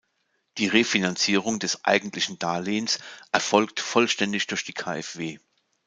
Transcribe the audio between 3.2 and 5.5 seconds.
erfolgt vollständig durch die KfW.